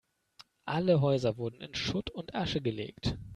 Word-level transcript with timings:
Alle 0.65 0.99
Häuser 1.01 1.37
wurden 1.37 1.61
in 1.61 1.75
Schutt 1.75 2.09
und 2.09 2.33
Asche 2.33 2.59
gelegt. 2.59 3.19